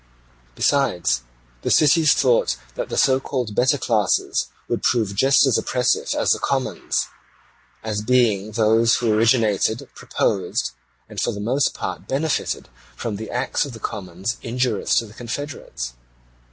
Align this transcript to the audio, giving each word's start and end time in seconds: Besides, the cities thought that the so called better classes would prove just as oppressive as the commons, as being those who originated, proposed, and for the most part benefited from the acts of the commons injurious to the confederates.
Besides, 0.55 1.21
the 1.61 1.69
cities 1.69 2.15
thought 2.15 2.57
that 2.73 2.89
the 2.89 2.97
so 2.97 3.19
called 3.19 3.53
better 3.53 3.77
classes 3.77 4.47
would 4.67 4.81
prove 4.81 5.15
just 5.15 5.45
as 5.45 5.59
oppressive 5.59 6.15
as 6.17 6.31
the 6.31 6.39
commons, 6.39 7.07
as 7.83 8.01
being 8.01 8.53
those 8.53 8.95
who 8.95 9.13
originated, 9.13 9.87
proposed, 9.93 10.71
and 11.07 11.21
for 11.21 11.31
the 11.31 11.39
most 11.39 11.75
part 11.75 12.07
benefited 12.07 12.67
from 12.95 13.17
the 13.17 13.29
acts 13.29 13.63
of 13.63 13.73
the 13.73 13.79
commons 13.79 14.37
injurious 14.41 14.95
to 14.95 15.05
the 15.05 15.13
confederates. 15.13 15.93